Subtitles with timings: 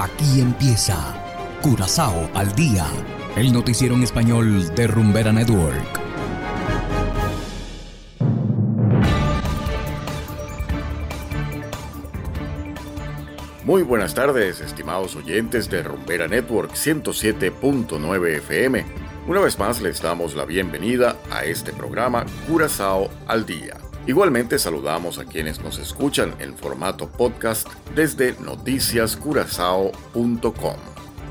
[0.00, 0.96] Aquí empieza
[1.60, 2.86] Curazao al día,
[3.34, 6.00] el noticiero en español de Rumbera Network.
[13.64, 18.86] Muy buenas tardes, estimados oyentes de Rumbera Network 107.9 FM.
[19.26, 23.87] Una vez más les damos la bienvenida a este programa Curazao al día.
[24.08, 30.76] Igualmente saludamos a quienes nos escuchan en formato podcast desde noticiascurazao.com.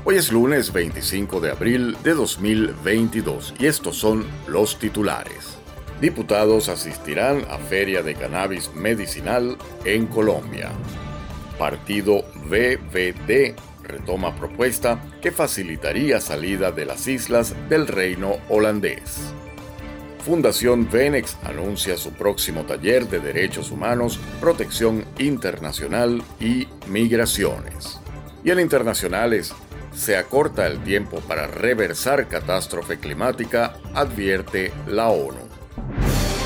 [0.04, 5.58] Hoy es lunes 25 de abril de 2022 y estos son los titulares.
[6.00, 10.70] Diputados asistirán a Feria de Cannabis Medicinal en Colombia.
[11.58, 19.34] Partido VVD retoma propuesta que facilitaría salida de las islas del reino holandés.
[20.28, 27.98] Fundación Venex anuncia su próximo taller de derechos humanos, protección internacional y migraciones.
[28.44, 29.54] Y en internacionales,
[29.94, 35.48] se acorta el tiempo para reversar catástrofe climática, advierte la ONU.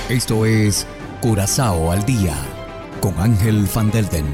[0.09, 0.87] Esto es
[1.21, 2.37] Curazao al día
[3.01, 4.27] con Ángel Van Delden.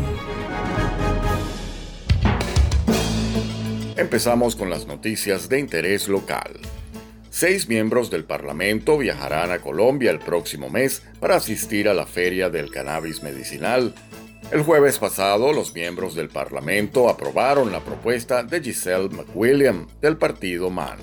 [3.96, 6.60] Empezamos con las noticias de interés local.
[7.30, 12.48] Seis miembros del Parlamento viajarán a Colombia el próximo mes para asistir a la Feria
[12.48, 13.94] del Cannabis Medicinal.
[14.50, 20.70] El jueves pasado, los miembros del Parlamento aprobaron la propuesta de Giselle McWilliam del partido
[20.70, 20.98] MAN.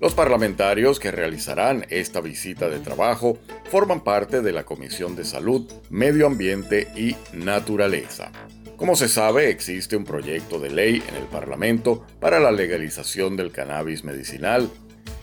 [0.00, 3.38] Los parlamentarios que realizarán esta visita de trabajo
[3.70, 8.30] forman parte de la Comisión de Salud, Medio Ambiente y Naturaleza.
[8.76, 13.50] Como se sabe, existe un proyecto de ley en el Parlamento para la legalización del
[13.50, 14.70] cannabis medicinal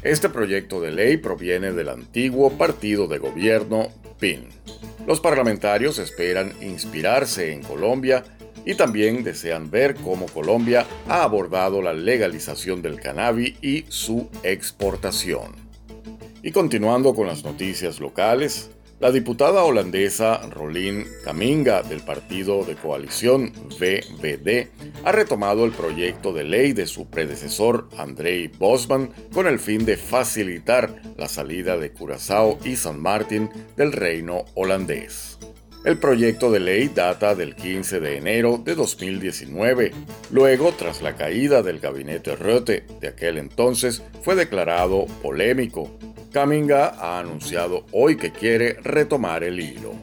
[0.03, 4.47] este proyecto de ley proviene del antiguo partido de gobierno PIN.
[5.05, 8.23] Los parlamentarios esperan inspirarse en Colombia
[8.65, 15.55] y también desean ver cómo Colombia ha abordado la legalización del cannabis y su exportación.
[16.43, 23.51] Y continuando con las noticias locales, la diputada holandesa Rolín Caminga del partido de coalición
[23.79, 24.69] VVD
[25.03, 29.97] ha retomado el proyecto de ley de su predecesor Andrei Bosman con el fin de
[29.97, 35.39] facilitar la salida de Curazao y San Martín del reino holandés.
[35.83, 39.93] El proyecto de ley data del 15 de enero de 2019.
[40.29, 45.89] Luego, tras la caída del gabinete Röte de aquel entonces, fue declarado polémico
[46.31, 49.93] Caminga ha anunciado hoy que quiere retomar el hilo.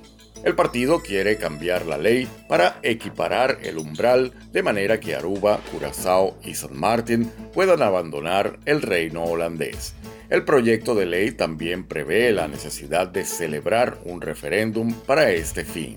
[0.45, 6.39] El partido quiere cambiar la ley para equiparar el umbral de manera que Aruba, Curazao
[6.45, 9.95] y San Martín puedan abandonar el reino holandés.
[10.29, 15.97] El proyecto de ley también prevé la necesidad de celebrar un referéndum para este fin.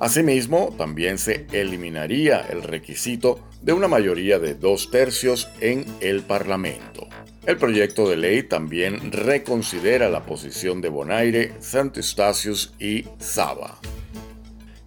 [0.00, 7.08] Asimismo, también se eliminaría el requisito de una mayoría de dos tercios en el Parlamento.
[7.46, 13.78] El proyecto de ley también reconsidera la posición de Bonaire, Sant Eustatius y Saba.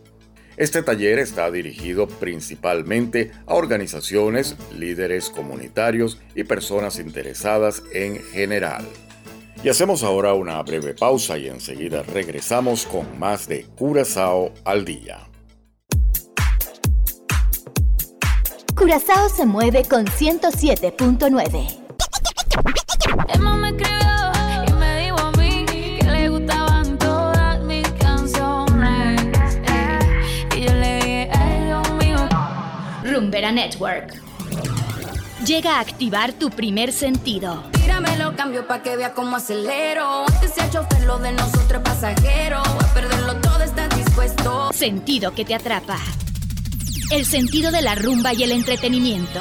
[0.57, 8.87] Este taller está dirigido principalmente a organizaciones, líderes comunitarios y personas interesadas en general.
[9.67, 15.27] Y hacemos ahora una breve pausa y enseguida regresamos con más de Curazao al día.
[18.77, 21.81] Curazao se mueve con 107.9.
[23.35, 29.21] Emma me escribió y me dijo a mí que le gustaban todas mis canciones.
[30.57, 32.29] Y yo le dije, ay Dios mío.
[33.03, 34.15] Rumbera Network.
[35.45, 37.76] Llega a activar tu primer sentido.
[37.97, 40.27] Tírame los cambios pa' que vea cómo acelero.
[40.29, 42.59] Antes sea chofer, lo de nosotros pasajero.
[42.59, 44.71] A perderlo todo, estás dispuesto.
[44.75, 45.97] Sentido que te atrapa.
[47.11, 49.41] El sentido de la rumba y el entretenimiento.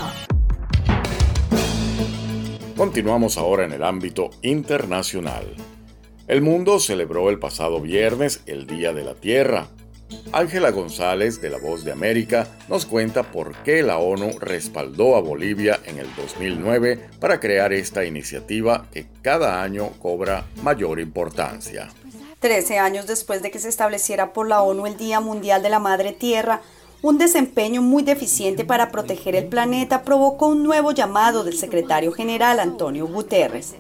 [2.78, 5.54] Continuamos ahora en el ámbito internacional.
[6.30, 9.68] El mundo celebró el pasado viernes el Día de la Tierra.
[10.32, 15.22] Ángela González de La Voz de América nos cuenta por qué la ONU respaldó a
[15.22, 21.90] Bolivia en el 2009 para crear esta iniciativa que cada año cobra mayor importancia.
[22.40, 25.80] Trece años después de que se estableciera por la ONU el Día Mundial de la
[25.80, 26.62] Madre Tierra,
[27.02, 32.60] un desempeño muy deficiente para proteger el planeta provocó un nuevo llamado del secretario general
[32.60, 33.76] Antonio Guterres.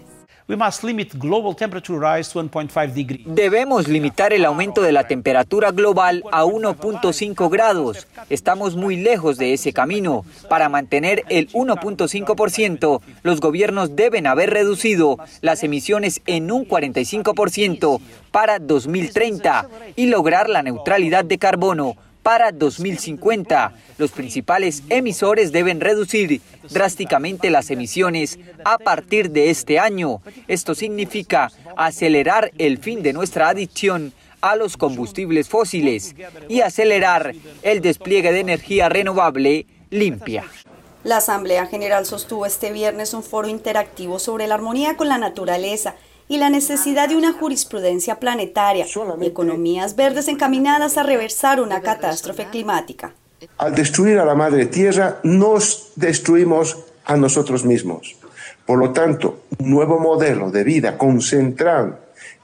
[3.25, 8.06] Debemos limitar el aumento de la temperatura global a 1.5 grados.
[8.30, 10.24] Estamos muy lejos de ese camino.
[10.47, 18.00] Para mantener el 1.5%, los gobiernos deben haber reducido las emisiones en un 45%
[18.30, 21.95] para 2030 y lograr la neutralidad de carbono
[22.25, 23.72] para 2050.
[24.00, 26.42] Los principales emisores deben reducir
[26.72, 30.24] drásticamente las emisiones a partir de este año.
[30.48, 34.12] Esto significa acelerar el fin de nuestra adicción
[34.42, 36.16] a los combustibles fósiles
[36.50, 40.45] y acelerar el despliegue de energía renovable limpia.
[41.04, 45.94] La Asamblea General sostuvo este viernes un foro interactivo sobre la armonía con la naturaleza
[46.27, 52.48] y la necesidad de una jurisprudencia planetaria y economías verdes encaminadas a reversar una catástrofe
[52.50, 53.13] climática.
[53.57, 58.16] Al destruir a la madre tierra, nos destruimos a nosotros mismos.
[58.66, 62.00] Por lo tanto, un nuevo modelo de vida concentrado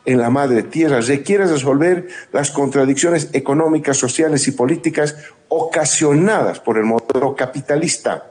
[0.06, 5.16] en la madre tierra requiere resolver las contradicciones económicas, sociales y políticas
[5.48, 8.31] ocasionadas por el modelo capitalista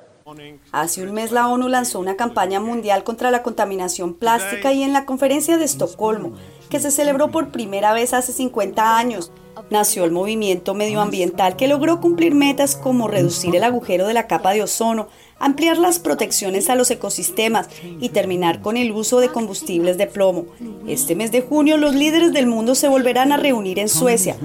[0.73, 4.93] Hace un mes la ONU lanzó una campaña mundial contra la contaminación plástica y en
[4.93, 6.33] la conferencia de Estocolmo,
[6.69, 9.33] que se celebró por primera vez hace 50 años,
[9.69, 14.53] nació el movimiento medioambiental que logró cumplir metas como reducir el agujero de la capa
[14.53, 15.09] de ozono,
[15.41, 17.69] ampliar las protecciones a los ecosistemas
[17.99, 20.47] y terminar con el uso de combustibles de plomo.
[20.87, 24.37] Este mes de junio los líderes del mundo se volverán a reunir en Suecia.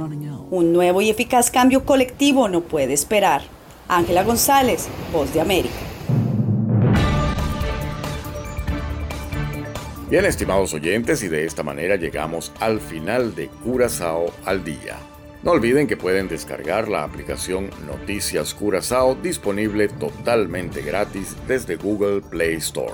[0.49, 3.43] Un nuevo y eficaz cambio colectivo no puede esperar.
[3.87, 5.84] Ángela González, Voz de América.
[10.07, 14.97] Bien, estimados oyentes, y de esta manera llegamos al final de Curazao al día.
[15.41, 22.53] No olviden que pueden descargar la aplicación Noticias Curazao disponible totalmente gratis desde Google Play
[22.55, 22.93] Store.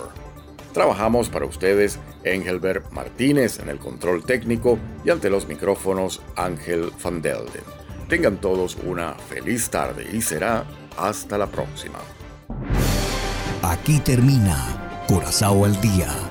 [0.73, 7.21] Trabajamos para ustedes Engelbert Martínez en el control técnico y ante los micrófonos Ángel Van
[7.21, 7.63] Delden.
[8.07, 10.63] Tengan todos una feliz tarde y será
[10.97, 11.99] hasta la próxima.
[13.63, 16.30] Aquí termina Curazao al día